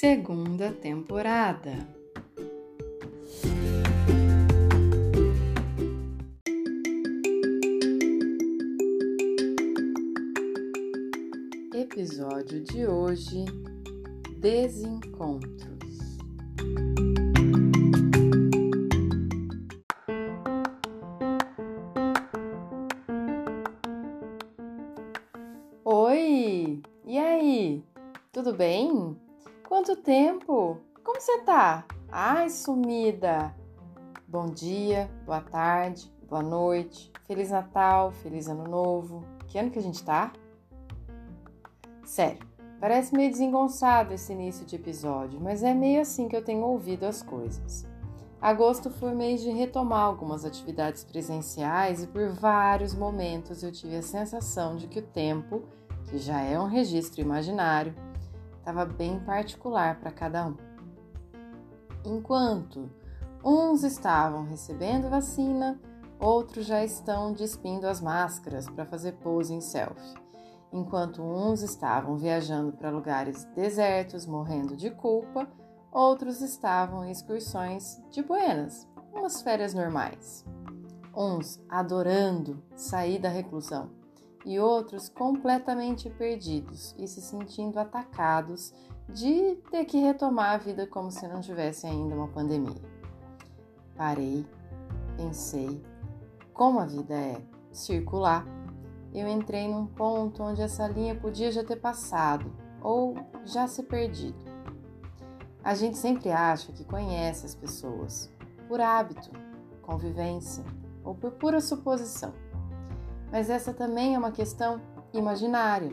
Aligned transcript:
Segunda 0.00 0.72
temporada. 0.72 1.86
Episódio 11.74 12.64
de 12.64 12.86
hoje: 12.86 13.44
Desencontros. 14.38 15.89
Você 31.30 31.38
tá? 31.42 31.84
Ai, 32.10 32.50
sumida! 32.50 33.54
Bom 34.26 34.46
dia, 34.46 35.08
boa 35.24 35.40
tarde, 35.40 36.12
boa 36.28 36.42
noite, 36.42 37.12
Feliz 37.24 37.50
Natal, 37.50 38.10
Feliz 38.10 38.48
Ano 38.48 38.64
Novo. 38.64 39.22
Que 39.46 39.56
ano 39.56 39.70
que 39.70 39.78
a 39.78 39.82
gente 39.82 40.02
tá? 40.02 40.32
Sério, 42.04 42.44
parece 42.80 43.14
meio 43.14 43.30
desengonçado 43.30 44.12
esse 44.12 44.32
início 44.32 44.66
de 44.66 44.74
episódio, 44.74 45.40
mas 45.40 45.62
é 45.62 45.72
meio 45.72 46.00
assim 46.00 46.26
que 46.26 46.34
eu 46.34 46.42
tenho 46.42 46.62
ouvido 46.62 47.06
as 47.06 47.22
coisas. 47.22 47.86
Agosto 48.40 48.90
foi 48.90 49.14
mês 49.14 49.40
de 49.40 49.50
retomar 49.50 50.02
algumas 50.02 50.44
atividades 50.44 51.04
presenciais 51.04 52.02
e 52.02 52.08
por 52.08 52.30
vários 52.30 52.92
momentos 52.92 53.62
eu 53.62 53.70
tive 53.70 53.94
a 53.94 54.02
sensação 54.02 54.74
de 54.74 54.88
que 54.88 54.98
o 54.98 55.06
tempo, 55.06 55.62
que 56.06 56.18
já 56.18 56.40
é 56.40 56.58
um 56.58 56.66
registro 56.66 57.20
imaginário, 57.20 57.94
estava 58.58 58.84
bem 58.84 59.20
particular 59.20 60.00
para 60.00 60.10
cada 60.10 60.44
um. 60.44 60.69
Enquanto 62.04 62.90
uns 63.44 63.82
estavam 63.82 64.44
recebendo 64.44 65.10
vacina, 65.10 65.80
outros 66.18 66.66
já 66.66 66.84
estão 66.84 67.32
despindo 67.32 67.86
as 67.86 68.00
máscaras 68.00 68.68
para 68.68 68.86
fazer 68.86 69.12
pose 69.12 69.52
em 69.52 69.60
selfie. 69.60 70.14
Enquanto 70.72 71.22
uns 71.22 71.62
estavam 71.62 72.16
viajando 72.16 72.72
para 72.72 72.90
lugares 72.90 73.44
desertos, 73.56 74.24
morrendo 74.24 74.76
de 74.76 74.90
culpa, 74.90 75.48
outros 75.90 76.40
estavam 76.40 77.04
em 77.04 77.10
excursões 77.10 78.00
de 78.10 78.22
buenas, 78.22 78.88
umas 79.12 79.42
férias 79.42 79.74
normais. 79.74 80.44
Uns 81.14 81.60
adorando 81.68 82.62
sair 82.76 83.18
da 83.18 83.28
reclusão 83.28 83.99
e 84.44 84.58
outros 84.58 85.08
completamente 85.08 86.08
perdidos 86.10 86.94
e 86.98 87.06
se 87.06 87.20
sentindo 87.20 87.78
atacados 87.78 88.72
de 89.08 89.56
ter 89.70 89.84
que 89.84 89.98
retomar 89.98 90.54
a 90.54 90.58
vida 90.58 90.86
como 90.86 91.10
se 91.10 91.26
não 91.26 91.40
tivesse 91.40 91.86
ainda 91.86 92.14
uma 92.14 92.28
pandemia. 92.28 92.80
Parei, 93.96 94.46
pensei, 95.16 95.82
como 96.54 96.78
a 96.80 96.86
vida 96.86 97.14
é 97.14 97.42
circular, 97.72 98.46
eu 99.12 99.26
entrei 99.28 99.68
num 99.68 99.86
ponto 99.86 100.42
onde 100.42 100.62
essa 100.62 100.86
linha 100.86 101.14
podia 101.14 101.50
já 101.50 101.64
ter 101.64 101.76
passado 101.76 102.50
ou 102.80 103.16
já 103.44 103.66
se 103.66 103.82
perdido. 103.82 104.38
A 105.62 105.74
gente 105.74 105.98
sempre 105.98 106.30
acha 106.30 106.72
que 106.72 106.84
conhece 106.84 107.44
as 107.44 107.54
pessoas 107.54 108.30
por 108.68 108.80
hábito, 108.80 109.30
convivência 109.82 110.64
ou 111.04 111.14
por 111.14 111.32
pura 111.32 111.60
suposição. 111.60 112.32
Mas 113.30 113.48
essa 113.48 113.72
também 113.72 114.14
é 114.14 114.18
uma 114.18 114.32
questão 114.32 114.80
imaginária. 115.12 115.90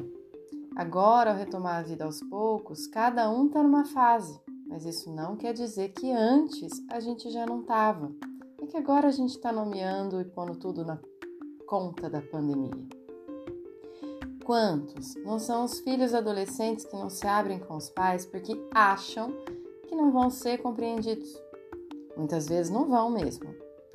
Agora, 0.76 1.32
ao 1.32 1.38
retomar 1.38 1.80
a 1.80 1.84
vida 1.84 2.06
aos 2.06 2.20
poucos, 2.22 2.88
cada 2.88 3.30
um 3.30 3.48
está 3.48 3.64
numa 3.64 3.86
fase, 3.86 4.40
mas 4.68 4.86
isso 4.86 5.12
não 5.12 5.36
quer 5.36 5.54
dizer 5.54 5.90
que 5.90 6.12
antes 6.12 6.72
a 6.90 7.00
gente 7.00 7.30
já 7.30 7.46
não 7.46 7.62
estava. 7.62 8.12
É 8.62 8.66
que 8.66 8.78
agora 8.78 9.08
a 9.08 9.12
gente 9.12 9.32
está 9.32 9.52
nomeando 9.52 10.20
e 10.20 10.26
pondo 10.26 10.56
tudo 10.56 10.84
na 10.84 11.00
conta 11.68 12.10
da 12.10 12.22
pandemia. 12.22 12.88
Quantos 14.44 15.14
não 15.26 15.40
são 15.40 15.66
os 15.66 15.80
filhos 15.80 16.14
adolescentes 16.14 16.86
que 16.86 16.96
não 16.96 17.10
se 17.10 17.28
abrem 17.28 17.60
com 17.60 17.76
os 17.76 17.90
pais 17.90 18.26
porque 18.26 18.54
acham 18.74 19.34
que 19.88 19.96
não 19.96 20.12
vão 20.12 20.30
ser 20.30 20.60
compreendidos? 20.60 21.30
Muitas 22.16 22.48
vezes 22.48 22.72
não 22.72 22.88
vão 22.88 23.10
mesmo, 23.12 23.48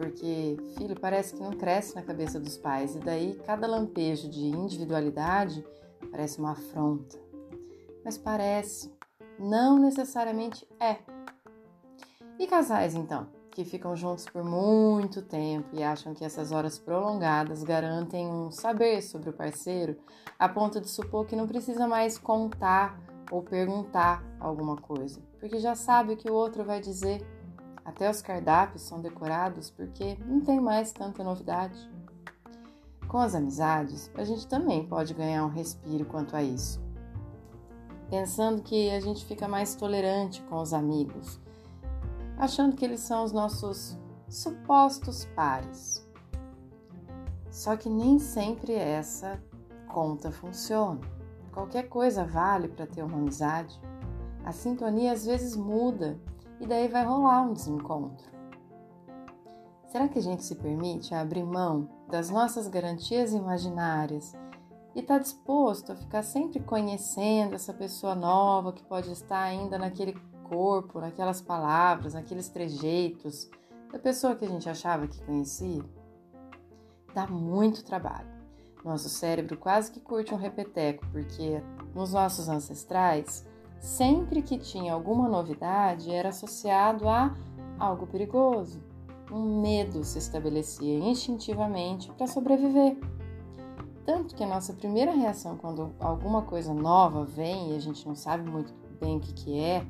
porque 0.03 0.57
filho 0.77 0.99
parece 0.99 1.33
que 1.33 1.41
não 1.41 1.53
cresce 1.53 1.95
na 1.95 2.03
cabeça 2.03 2.41
dos 2.41 2.59
pais 2.59 2.97
e 2.97 2.99
daí 2.99 3.41
cada 3.47 3.69
lampejo 3.69 4.29
de 4.29 4.41
individualidade 4.41 5.65
parece 6.11 6.41
uma 6.41 6.51
afronta. 6.51 7.17
Mas 8.05 8.19
parece, 8.19 8.93
não 9.39 9.79
necessariamente 9.79 10.67
é. 10.81 10.99
E 12.37 12.49
casais 12.49 12.97
então, 12.97 13.29
que 13.53 13.65
ficam 13.65 13.95
juntos 13.95 14.25
por 14.25 14.43
muito 14.43 15.23
tempo 15.23 15.69
e 15.73 15.85
acham 15.85 16.15
que 16.15 16.25
essas 16.25 16.51
horas 16.51 16.81
prolongadas 16.81 17.63
garantem 17.63 18.27
um 18.27 18.51
saber 18.51 19.03
sobre 19.03 19.31
o 19.31 19.33
parceiro, 19.33 19.97
a 20.37 20.49
ponto 20.49 20.81
de 20.81 20.89
supor 20.89 21.27
que 21.27 21.37
não 21.37 21.47
precisa 21.47 21.87
mais 21.87 22.19
contar 22.19 23.01
ou 23.31 23.41
perguntar 23.41 24.21
alguma 24.41 24.77
coisa, 24.77 25.23
porque 25.39 25.61
já 25.61 25.77
sabe 25.77 26.15
o 26.15 26.17
que 26.17 26.29
o 26.29 26.35
outro 26.35 26.65
vai 26.65 26.81
dizer 26.81 27.25
até 27.85 28.09
os 28.09 28.23
cardápios 28.23 28.83
são 28.83 29.01
decorados 29.01 29.71
porque 29.71 30.17
não 30.27 30.41
tem 30.41 30.61
mais 30.61 30.93
tanta 30.93 31.25
novidade. 31.25 31.91
Com 33.09 33.19
as 33.19 33.35
amizades, 33.35 34.11
a 34.15 34.25
gente 34.25 34.47
também 34.47 34.87
pode 34.87 35.13
ganhar 35.13 35.45
um 35.45 35.51
respiro 35.51 36.05
quanto 36.05 36.35
a 36.35 36.43
isso. 36.43 36.81
Pensando 38.09 38.63
que 38.63 38.91
a 38.91 39.01
gente 39.01 39.25
fica 39.25 39.49
mais 39.49 39.75
tolerante 39.75 40.43
com 40.43 40.57
os 40.57 40.73
amigos, 40.73 41.41
achando 42.39 42.77
que 42.77 42.85
eles 42.85 43.01
são 43.01 43.25
os 43.25 43.33
nossos 43.33 43.99
supostos 44.29 45.25
pares. 45.35 46.07
Só 47.51 47.77
que 47.77 47.91
nem 47.91 48.19
sempre 48.19 48.73
essa 48.73 49.43
conta 49.89 50.31
funciona. 50.31 51.01
Qualquer 51.53 51.89
coisa 51.89 52.25
vale 52.25 52.69
para 52.69 52.87
ter 52.87 53.03
uma 53.03 53.19
amizade. 53.19 53.79
A 54.43 54.53
sintonia 54.53 55.13
às 55.13 55.27
vezes 55.27 55.55
muda 55.55 56.19
e 56.63 56.67
daí 56.67 56.87
vai 56.87 57.05
rolar 57.05 57.43
um 57.43 57.53
desencontro. 57.53 58.31
Será 59.89 60.09
que 60.09 60.21
a 60.21 60.23
gente 60.23 60.45
se 60.45 60.55
permite 60.55 61.13
abrir 61.13 61.43
mão 61.43 61.89
das 62.09 62.31
nossas 62.31 62.69
garantias 62.69 63.33
imaginárias 63.33 64.33
e 64.95 65.01
está 65.01 65.19
disposto 65.19 65.91
a 65.91 65.97
ficar 65.97 66.23
sempre 66.23 66.61
conhecendo 66.61 67.57
essa 67.57 67.75
pessoa 67.75 68.15
nova 68.15 68.73
que 68.73 68.85
pode 68.85 69.11
estar 69.11 69.43
ainda 69.43 69.77
naquele 69.77 70.15
corpo, 70.49 71.01
naquelas 71.01 71.43
palavras, 71.43 72.15
naqueles 72.15 72.49
trejeitos 72.49 73.51
da 73.91 73.99
pessoa 73.99 74.37
que 74.37 74.45
a 74.45 74.49
gente 74.49 74.71
achava 74.71 75.09
que 75.09 75.21
conhecia? 75.25 75.83
Dá 77.13 77.27
muito 77.27 77.85
trabalho. 77.85 78.31
Nosso 78.85 79.09
cérebro 79.09 79.57
quase 79.57 79.91
que 79.91 80.01
curte 80.01 80.33
um 80.33 80.39
repeteco, 80.39 81.05
porque 81.11 81.61
nos 81.93 82.13
nossos 82.13 82.49
ancestrais 82.49 83.45
sempre 83.83 84.41
que 84.41 84.57
tinha 84.57 84.95
alguma 84.95 85.29
novidade, 85.29 86.11
era 86.11 86.29
associado 86.29 87.09
a 87.09 87.37
algo 87.79 88.07
perigoso. 88.07 88.81
Um 89.31 89.61
medo 89.61 90.05
se 90.05 90.19
estabelecia 90.19 90.99
instintivamente 90.99 92.11
para 92.13 92.27
sobreviver. 92.29 92.97
Tanto 94.07 94.35
que 94.35 94.45
a 94.45 94.47
nossa 94.47 94.73
primeira 94.73 95.11
reação 95.11 95.57
quando 95.57 95.93
alguma 95.99 96.43
coisa 96.43 96.73
nova 96.73 97.25
vem 97.25 97.73
e 97.73 97.77
a 97.77 97.81
gente 97.81 98.07
não 98.07 98.15
sabe 98.15 98.49
muito 98.49 98.73
bem 99.01 99.17
o 99.17 99.21
que, 99.21 99.33
que 99.33 99.59
é, 99.59 99.85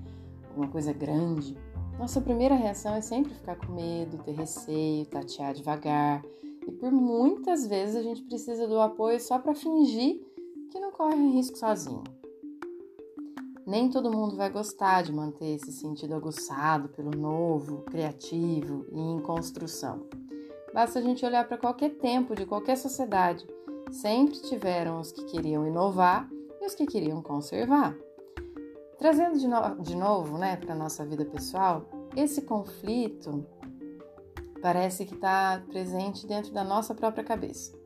alguma 0.49 0.69
coisa 0.69 0.93
grande, 0.93 1.57
nossa 1.99 2.21
primeira 2.21 2.55
reação 2.55 2.95
é 2.95 3.01
sempre 3.01 3.35
ficar 3.35 3.57
com 3.57 3.73
medo, 3.73 4.19
ter 4.25 4.33
receio, 4.33 5.07
tatear 5.07 5.55
devagar. 5.55 6.25
E 6.67 6.73
por 6.73 6.91
muitas 6.91 7.67
vezes 7.67 7.97
a 7.97 8.03
gente 8.03 8.23
precisa 8.23 8.67
do 8.67 8.81
apoio 8.81 9.21
só 9.21 9.39
para 9.39 9.55
fingir 9.55 10.21
que 10.71 10.81
não 10.81 10.91
corre 10.93 11.31
risco 11.33 11.59
sozinho. 11.59 12.03
Nem 13.67 13.89
todo 13.89 14.11
mundo 14.11 14.37
vai 14.37 14.51
gostar 14.51 15.03
de 15.03 15.13
manter 15.13 15.55
esse 15.55 15.71
sentido 15.73 16.15
aguçado 16.15 16.89
pelo 16.89 17.11
novo, 17.11 17.83
criativo 17.83 18.85
e 18.91 18.99
em 18.99 19.21
construção. 19.21 20.07
Basta 20.75 20.99
a 20.99 21.03
gente 21.03 21.25
olhar 21.25 21.47
para 21.47 21.59
qualquer 21.59 21.91
tempo 21.91 22.35
de 22.35 22.45
qualquer 22.45 22.77
sociedade. 22.77 23.47
Sempre 23.91 24.41
tiveram 24.41 25.01
os 25.01 25.13
que 25.13 25.25
queriam 25.25 25.67
inovar 25.67 26.29
e 26.61 26.67
os 26.67 26.75
que 26.75 26.87
queriam 26.87 27.23
conservar. 27.23 27.95
Trazendo 28.99 29.39
de, 29.39 29.47
no 29.47 29.77
de 29.81 29.95
novo 29.95 30.39
né, 30.39 30.57
para 30.57 30.73
a 30.75 30.79
nossa 30.79 31.05
vida 31.05 31.25
pessoal, 31.25 31.85
esse 32.17 32.43
conflito 32.43 33.47
parece 34.61 35.05
que 35.05 35.15
está 35.15 35.63
presente 35.69 36.27
dentro 36.27 36.53
da 36.53 36.65
nossa 36.65 36.95
própria 36.95 37.25
cabeça. 37.25 37.77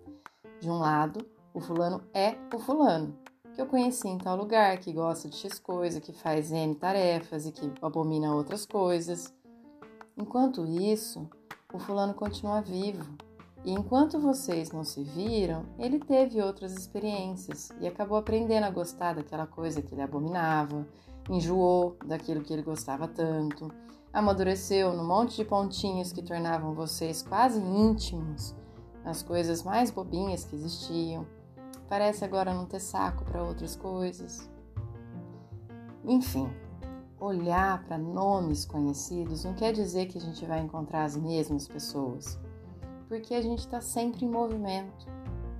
De 0.61 0.71
um 0.71 0.79
lado, 0.79 1.27
o 1.53 1.61
fulano 1.61 2.03
é 2.15 2.37
o 2.55 2.59
fulano, 2.59 3.19
que 3.57 3.63
eu 3.63 3.67
conheci 3.67 4.07
em 4.07 4.19
tal 4.19 4.37
lugar, 4.37 4.77
que 4.77 4.93
gosta 4.93 5.31
de 5.31 5.37
X 5.37 5.59
coisa, 5.59 5.99
que 5.99 6.13
faz 6.13 6.53
N 6.53 6.75
tarefas 6.75 7.47
e 7.47 7.53
que 7.53 7.73
abomina 7.81 8.35
outras 8.35 8.67
coisas. 8.67 9.35
Enquanto 10.15 10.67
isso, 10.67 11.27
o 11.73 11.79
fulano 11.79 12.13
continua 12.13 12.61
vivo. 12.61 13.17
E 13.65 13.73
enquanto 13.73 14.21
vocês 14.21 14.71
não 14.73 14.85
se 14.85 15.03
viram, 15.03 15.65
ele 15.79 15.99
teve 15.99 16.41
outras 16.43 16.77
experiências 16.77 17.71
e 17.81 17.87
acabou 17.87 18.19
aprendendo 18.19 18.65
a 18.65 18.71
gostar 18.71 19.15
daquela 19.15 19.47
coisa 19.47 19.81
que 19.81 19.95
ele 19.95 20.03
abominava, 20.03 20.87
enjoou 21.31 21.97
daquilo 22.05 22.43
que 22.43 22.53
ele 22.53 22.63
gostava 22.63 23.09
tanto, 23.09 23.73
amadureceu 24.13 24.93
no 24.93 25.03
monte 25.03 25.37
de 25.37 25.47
pontinhos 25.47 26.13
que 26.13 26.23
tornavam 26.23 26.75
vocês 26.75 27.23
quase 27.23 27.59
íntimos 27.59 28.55
nas 29.03 29.23
coisas 29.23 29.63
mais 29.63 29.91
bobinhas 29.91 30.45
que 30.45 30.55
existiam. 30.55 31.27
Parece 31.89 32.25
agora 32.25 32.53
não 32.53 32.67
ter 32.67 32.81
saco 32.81 33.25
para 33.25 33.43
outras 33.43 33.77
coisas. 33.77 34.51
Enfim, 36.05 36.49
olhar 37.21 37.85
para 37.85 37.97
nomes 37.97 38.65
conhecidos 38.65 39.45
não 39.45 39.55
quer 39.55 39.73
dizer 39.73 40.07
que 40.07 40.19
a 40.19 40.21
gente 40.21 40.45
vai 40.45 40.61
encontrar 40.61 41.05
as 41.05 41.17
mesmas 41.17 41.67
pessoas, 41.67 42.39
porque 43.09 43.35
a 43.35 43.41
gente 43.41 43.61
está 43.61 43.81
sempre 43.81 44.25
em 44.25 44.29
movimento. 44.29 45.07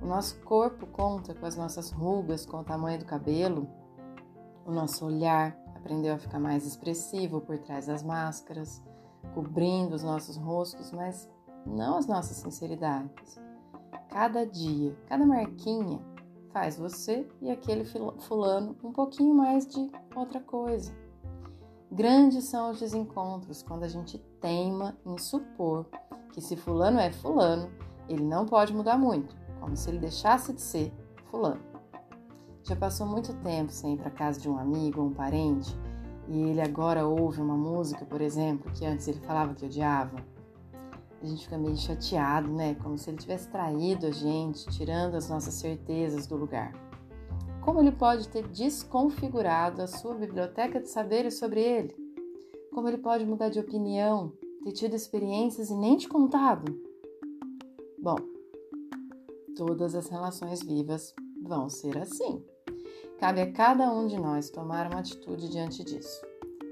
O 0.01 0.05
nosso 0.05 0.39
corpo 0.41 0.85
conta 0.87 1.33
com 1.33 1.45
as 1.45 1.55
nossas 1.55 1.91
rugas, 1.91 2.45
com 2.45 2.57
o 2.57 2.63
tamanho 2.63 2.99
do 2.99 3.05
cabelo, 3.05 3.67
o 4.65 4.71
nosso 4.71 5.05
olhar 5.05 5.57
aprendeu 5.75 6.13
a 6.13 6.17
ficar 6.17 6.39
mais 6.39 6.65
expressivo 6.65 7.39
por 7.39 7.57
trás 7.57 7.87
das 7.87 8.03
máscaras, 8.03 8.83
cobrindo 9.33 9.95
os 9.95 10.03
nossos 10.03 10.35
rostos, 10.35 10.91
mas 10.91 11.29
não 11.65 11.97
as 11.97 12.05
nossas 12.05 12.37
sinceridades. 12.37 13.39
Cada 14.09 14.45
dia, 14.45 14.95
cada 15.07 15.25
marquinha 15.25 15.99
faz 16.57 16.75
você 16.75 17.27
e 17.39 17.51
aquele 17.51 17.85
fulano 17.85 18.75
um 18.83 18.91
pouquinho 18.91 19.35
mais 19.35 19.67
de 19.67 19.91
outra 20.15 20.39
coisa. 20.39 20.91
Grandes 21.91 22.45
são 22.45 22.71
os 22.71 22.79
desencontros 22.79 23.61
quando 23.61 23.83
a 23.83 23.87
gente 23.87 24.17
teima 24.41 24.97
em 25.05 25.19
supor 25.19 25.85
que 26.33 26.41
se 26.41 26.55
fulano 26.55 26.99
é 26.99 27.11
fulano, 27.11 27.69
ele 28.09 28.23
não 28.23 28.47
pode 28.47 28.73
mudar 28.73 28.97
muito, 28.97 29.35
como 29.59 29.77
se 29.77 29.87
ele 29.87 29.99
deixasse 29.99 30.51
de 30.51 30.59
ser 30.59 30.91
fulano. 31.29 31.61
Já 32.63 32.75
passou 32.75 33.05
muito 33.05 33.35
tempo 33.35 33.71
sem 33.71 33.93
ir 33.93 33.97
para 33.97 34.09
casa 34.09 34.39
de 34.39 34.49
um 34.49 34.57
amigo 34.57 34.99
ou 34.99 35.09
um 35.09 35.13
parente 35.13 35.77
e 36.27 36.41
ele 36.41 36.61
agora 36.61 37.05
ouve 37.05 37.39
uma 37.39 37.55
música, 37.55 38.03
por 38.03 38.19
exemplo, 38.19 38.71
que 38.71 38.83
antes 38.83 39.07
ele 39.07 39.19
falava 39.19 39.53
que 39.53 39.63
odiava. 39.63 40.25
A 41.21 41.25
gente 41.25 41.43
fica 41.43 41.57
meio 41.57 41.75
chateado, 41.75 42.51
né? 42.51 42.75
Como 42.75 42.97
se 42.97 43.09
ele 43.09 43.17
tivesse 43.17 43.49
traído 43.49 44.05
a 44.05 44.11
gente, 44.11 44.69
tirando 44.69 45.15
as 45.15 45.29
nossas 45.29 45.55
certezas 45.55 46.27
do 46.27 46.35
lugar. 46.35 46.73
Como 47.61 47.81
ele 47.81 47.91
pode 47.91 48.29
ter 48.29 48.47
desconfigurado 48.47 49.81
a 49.81 49.87
sua 49.87 50.13
biblioteca 50.13 50.79
de 50.79 50.89
saberes 50.89 51.37
sobre 51.37 51.61
ele? 51.61 51.95
Como 52.71 52.87
ele 52.87 52.97
pode 52.97 53.25
mudar 53.25 53.49
de 53.49 53.59
opinião, 53.59 54.31
ter 54.63 54.71
tido 54.71 54.95
experiências 54.95 55.69
e 55.69 55.75
nem 55.75 55.97
te 55.97 56.07
contado? 56.07 56.79
Bom, 57.99 58.17
todas 59.55 59.95
as 59.95 60.07
relações 60.07 60.61
vivas 60.61 61.13
vão 61.41 61.67
ser 61.67 61.97
assim. 61.97 62.43
Cabe 63.19 63.41
a 63.41 63.51
cada 63.51 63.91
um 63.91 64.05
de 64.05 64.17
nós 64.17 64.51
tomar 64.51 64.89
uma 64.91 64.99
atitude 64.99 65.49
diante 65.49 65.83
disso. 65.83 66.21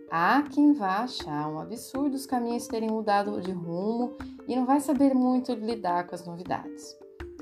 Há 0.10 0.44
quem 0.44 0.74
vá 0.74 1.00
achar 1.00 1.48
um 1.50 1.60
absurdo 1.60 2.16
os 2.16 2.26
caminhos 2.26 2.68
terem 2.68 2.90
mudado 2.90 3.42
de 3.42 3.52
rumo 3.52 4.16
e 4.48 4.56
não 4.56 4.66
vai 4.66 4.80
saber 4.80 5.14
muito 5.14 5.54
lidar 5.54 6.06
com 6.08 6.16
as 6.16 6.26
novidades. 6.26 6.98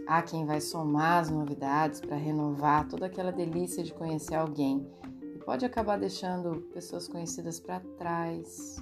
Há 0.07 0.21
quem 0.21 0.45
vai 0.45 0.60
somar 0.60 1.21
as 1.21 1.30
novidades 1.30 2.00
para 2.00 2.15
renovar 2.15 2.88
toda 2.88 3.06
aquela 3.06 3.31
delícia 3.31 3.83
de 3.83 3.94
conhecer 3.94 4.36
alguém 4.36 4.88
e 5.36 5.39
pode 5.39 5.65
acabar 5.65 5.98
deixando 5.98 6.62
pessoas 6.74 7.07
conhecidas 7.07 7.60
para 7.60 7.80
trás. 7.98 8.77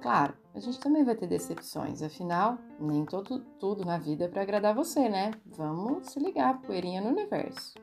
Claro, 0.00 0.34
a 0.54 0.58
gente 0.58 0.80
também 0.80 1.04
vai 1.04 1.14
ter 1.14 1.28
decepções, 1.28 2.02
afinal, 2.02 2.58
nem 2.78 3.04
todo, 3.04 3.40
tudo 3.60 3.84
na 3.84 3.98
vida 3.98 4.24
é 4.24 4.28
para 4.28 4.42
agradar 4.42 4.74
você, 4.74 5.08
né? 5.08 5.30
Vamos 5.46 6.08
se 6.08 6.18
ligar, 6.18 6.60
poeirinha 6.60 7.00
no 7.00 7.10
universo. 7.10 7.74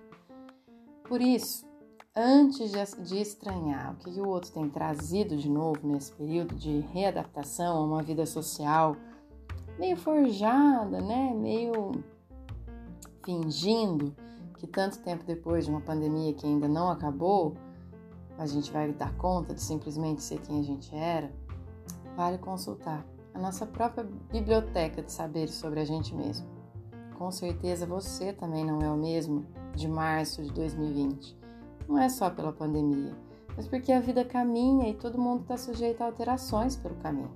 Por 1.05 1.21
isso, 1.21 1.65
antes 2.19 2.71
de 2.71 3.21
estranhar 3.21 3.93
o 3.93 3.95
que 3.95 4.19
o 4.19 4.27
outro 4.27 4.51
tem 4.51 4.69
trazido 4.69 5.37
de 5.37 5.49
novo 5.49 5.87
nesse 5.87 6.11
período 6.11 6.53
de 6.53 6.81
readaptação 6.91 7.77
a 7.77 7.83
uma 7.83 8.03
vida 8.03 8.25
social 8.25 8.95
meio 9.77 9.95
forjada, 9.95 10.99
né? 10.99 11.33
Meio 11.33 12.03
fingindo 13.23 14.13
que 14.57 14.67
tanto 14.67 14.99
tempo 14.99 15.23
depois 15.23 15.63
de 15.63 15.71
uma 15.71 15.79
pandemia 15.79 16.33
que 16.33 16.45
ainda 16.45 16.67
não 16.67 16.89
acabou, 16.89 17.55
a 18.37 18.45
gente 18.45 18.69
vai 18.71 18.91
dar 18.91 19.15
conta 19.15 19.53
de 19.53 19.61
simplesmente 19.61 20.21
ser 20.21 20.41
quem 20.41 20.59
a 20.59 20.63
gente 20.63 20.93
era, 20.93 21.31
vale 22.17 22.37
consultar 22.37 23.05
a 23.33 23.39
nossa 23.39 23.65
própria 23.65 24.03
biblioteca 24.29 25.01
de 25.01 25.11
saberes 25.11 25.55
sobre 25.55 25.79
a 25.79 25.85
gente 25.85 26.13
mesmo. 26.13 26.45
Com 27.17 27.31
certeza 27.31 27.85
você 27.85 28.33
também 28.33 28.65
não 28.65 28.81
é 28.81 28.89
o 28.91 28.97
mesmo 28.97 29.45
de 29.73 29.87
março 29.87 30.43
de 30.43 30.51
2020. 30.51 31.38
Não 31.89 31.97
é 31.97 32.07
só 32.07 32.29
pela 32.29 32.53
pandemia, 32.53 33.17
mas 33.57 33.67
porque 33.67 33.91
a 33.91 33.99
vida 33.99 34.23
caminha 34.23 34.87
e 34.87 34.93
todo 34.93 35.19
mundo 35.19 35.41
está 35.41 35.57
sujeito 35.57 36.01
a 36.01 36.05
alterações 36.05 36.75
pelo 36.75 36.93
caminho. 36.97 37.35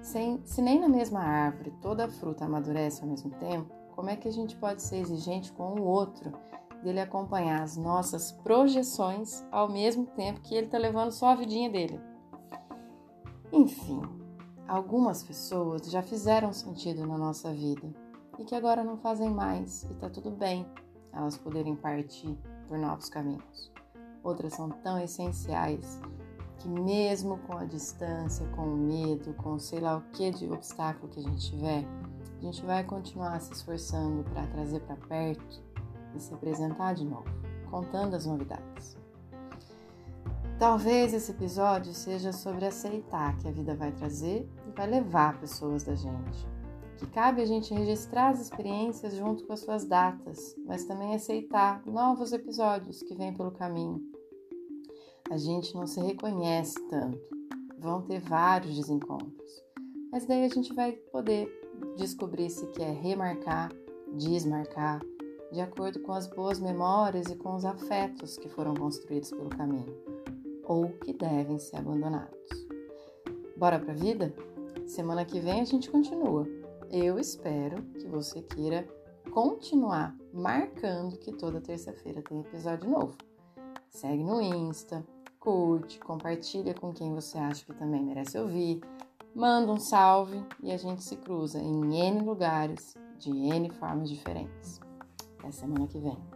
Sem, 0.00 0.40
se 0.44 0.62
nem 0.62 0.78
na 0.78 0.88
mesma 0.88 1.18
árvore 1.18 1.74
toda 1.82 2.04
a 2.04 2.08
fruta 2.08 2.44
amadurece 2.44 3.02
ao 3.02 3.08
mesmo 3.08 3.30
tempo, 3.32 3.74
como 3.96 4.08
é 4.08 4.14
que 4.14 4.28
a 4.28 4.32
gente 4.32 4.54
pode 4.54 4.82
ser 4.82 4.98
exigente 4.98 5.50
com 5.50 5.80
o 5.80 5.82
outro, 5.82 6.32
dele 6.80 7.00
acompanhar 7.00 7.60
as 7.60 7.76
nossas 7.76 8.30
projeções 8.30 9.44
ao 9.50 9.68
mesmo 9.68 10.06
tempo 10.06 10.42
que 10.42 10.54
ele 10.54 10.66
está 10.66 10.78
levando 10.78 11.10
só 11.10 11.30
a 11.30 11.34
vidinha 11.34 11.68
dele? 11.68 12.00
Enfim, 13.50 14.00
algumas 14.68 15.24
pessoas 15.24 15.90
já 15.90 16.02
fizeram 16.02 16.52
sentido 16.52 17.04
na 17.04 17.18
nossa 17.18 17.52
vida 17.52 17.92
e 18.38 18.44
que 18.44 18.54
agora 18.54 18.84
não 18.84 18.96
fazem 18.96 19.28
mais 19.28 19.82
e 19.90 19.94
tá 19.96 20.08
tudo 20.08 20.30
bem 20.30 20.64
elas 21.12 21.36
poderem 21.36 21.74
partir 21.74 22.38
por 22.68 22.78
novos 22.78 23.08
caminhos. 23.08 23.72
Outras 24.22 24.54
são 24.54 24.70
tão 24.70 24.98
essenciais 24.98 26.00
que, 26.58 26.68
mesmo 26.68 27.38
com 27.46 27.56
a 27.56 27.64
distância, 27.64 28.46
com 28.48 28.62
o 28.62 28.76
medo, 28.76 29.34
com 29.34 29.58
sei 29.58 29.80
lá 29.80 29.96
o 29.96 30.02
que 30.12 30.30
de 30.30 30.48
obstáculo 30.50 31.08
que 31.08 31.20
a 31.20 31.22
gente 31.22 31.50
tiver, 31.50 31.84
a 32.38 32.42
gente 32.42 32.64
vai 32.64 32.84
continuar 32.84 33.40
se 33.40 33.52
esforçando 33.52 34.24
para 34.24 34.46
trazer 34.48 34.80
para 34.80 34.96
perto 34.96 35.62
e 36.14 36.20
se 36.20 36.32
apresentar 36.34 36.94
de 36.94 37.04
novo, 37.04 37.26
contando 37.70 38.14
as 38.14 38.26
novidades. 38.26 38.96
Talvez 40.58 41.12
esse 41.12 41.30
episódio 41.32 41.92
seja 41.92 42.32
sobre 42.32 42.64
aceitar 42.64 43.36
que 43.36 43.46
a 43.46 43.52
vida 43.52 43.74
vai 43.74 43.92
trazer 43.92 44.50
e 44.66 44.70
vai 44.72 44.86
levar 44.86 45.38
pessoas 45.38 45.82
da 45.84 45.94
gente 45.94 46.55
que 46.96 47.06
cabe 47.08 47.42
a 47.42 47.46
gente 47.46 47.74
registrar 47.74 48.30
as 48.30 48.40
experiências 48.40 49.14
junto 49.14 49.44
com 49.44 49.52
as 49.52 49.60
suas 49.60 49.84
datas, 49.84 50.56
mas 50.64 50.84
também 50.84 51.14
aceitar 51.14 51.84
novos 51.86 52.32
episódios 52.32 53.02
que 53.02 53.14
vêm 53.14 53.34
pelo 53.34 53.50
caminho. 53.50 54.00
A 55.30 55.36
gente 55.36 55.74
não 55.74 55.86
se 55.86 56.00
reconhece 56.00 56.74
tanto, 56.88 57.20
vão 57.78 58.02
ter 58.02 58.20
vários 58.20 58.74
desencontros, 58.74 59.62
mas 60.10 60.24
daí 60.24 60.44
a 60.44 60.48
gente 60.48 60.72
vai 60.72 60.92
poder 60.92 61.50
descobrir 61.96 62.48
se 62.48 62.66
quer 62.68 62.92
remarcar, 62.94 63.70
desmarcar, 64.14 65.02
de 65.52 65.60
acordo 65.60 66.00
com 66.00 66.12
as 66.12 66.26
boas 66.26 66.58
memórias 66.58 67.26
e 67.26 67.36
com 67.36 67.54
os 67.54 67.64
afetos 67.64 68.36
que 68.36 68.48
foram 68.48 68.74
construídos 68.74 69.30
pelo 69.30 69.50
caminho, 69.50 69.94
ou 70.64 70.88
que 71.04 71.12
devem 71.12 71.58
ser 71.58 71.76
abandonados. 71.76 72.66
Bora 73.56 73.78
pra 73.78 73.94
vida? 73.94 74.34
Semana 74.86 75.24
que 75.24 75.40
vem 75.40 75.60
a 75.60 75.64
gente 75.64 75.90
continua. 75.90 76.46
Eu 76.90 77.18
espero 77.18 77.82
que 77.98 78.06
você 78.06 78.40
queira 78.42 78.86
continuar 79.32 80.16
marcando 80.32 81.16
que 81.18 81.32
toda 81.32 81.60
terça-feira 81.60 82.22
tem 82.22 82.40
episódio 82.40 82.88
novo. 82.88 83.16
Segue 83.90 84.22
no 84.22 84.40
Insta, 84.40 85.04
curte, 85.40 85.98
compartilha 85.98 86.74
com 86.74 86.92
quem 86.92 87.12
você 87.12 87.38
acha 87.38 87.64
que 87.64 87.74
também 87.74 88.04
merece 88.04 88.38
ouvir, 88.38 88.80
manda 89.34 89.72
um 89.72 89.78
salve 89.78 90.42
e 90.62 90.70
a 90.70 90.76
gente 90.76 91.02
se 91.02 91.16
cruza 91.16 91.58
em 91.58 91.94
N 91.94 92.20
lugares, 92.20 92.94
de 93.18 93.30
N 93.30 93.68
formas 93.70 94.08
diferentes. 94.08 94.80
Até 95.38 95.50
semana 95.50 95.86
que 95.86 95.98
vem. 95.98 96.35